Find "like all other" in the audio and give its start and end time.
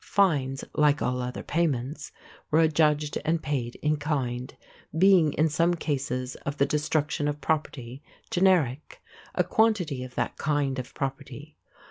0.73-1.43